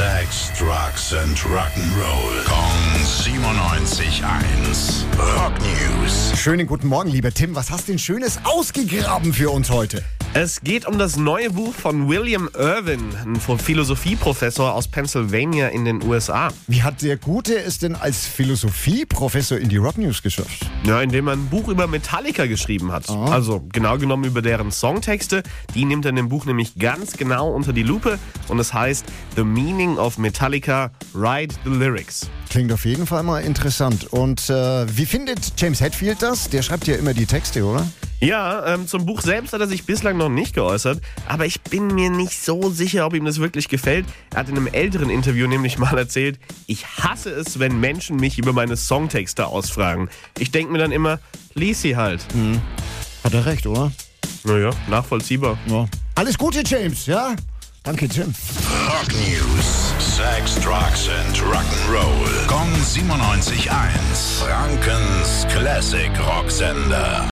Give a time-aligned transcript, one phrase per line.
[0.00, 2.40] Sex, Drugs and Rock'n'Roll.
[2.46, 5.04] Kong 97.1.
[5.36, 6.32] Rock News.
[6.40, 7.54] Schönen guten Morgen, lieber Tim.
[7.54, 10.02] Was hast du denn Schönes ausgegraben für uns heute?
[10.32, 16.04] Es geht um das neue Buch von William Irwin, ein Philosophieprofessor aus Pennsylvania in den
[16.04, 16.50] USA.
[16.68, 20.70] Wie hat der Gute es denn als Philosophieprofessor in die Rock News geschafft?
[20.84, 23.10] Ja, indem er ein Buch über Metallica geschrieben hat.
[23.10, 25.42] Also genau genommen über deren Songtexte.
[25.74, 28.16] Die nimmt er in dem Buch nämlich ganz genau unter die Lupe
[28.46, 29.04] und es heißt
[29.34, 32.30] The Meaning of Metallica, Write the Lyrics.
[32.50, 34.12] Klingt auf jeden Fall mal interessant.
[34.12, 36.48] Und äh, wie findet James Hetfield das?
[36.50, 37.84] Der schreibt ja immer die Texte, oder?
[38.20, 41.86] Ja, ähm, zum Buch selbst hat er sich bislang noch nicht geäußert, aber ich bin
[41.86, 44.04] mir nicht so sicher, ob ihm das wirklich gefällt.
[44.32, 48.38] Er hat in einem älteren Interview nämlich mal erzählt, ich hasse es, wenn Menschen mich
[48.38, 50.10] über meine Songtexte ausfragen.
[50.38, 51.18] Ich denke mir dann immer,
[51.54, 52.26] lies sie halt.
[53.24, 53.90] Hat er recht, oder?
[54.44, 55.58] Naja, nachvollziehbar.
[55.66, 55.86] Ja.
[56.14, 57.34] Alles Gute, James, ja?
[57.82, 58.34] Danke, Tim.
[58.86, 59.94] Rock News.
[59.98, 62.46] Sex, Drugs and Rock'n'Roll.
[62.46, 63.70] Kong 97.1.
[64.38, 67.26] Frankens Classic Rocksender.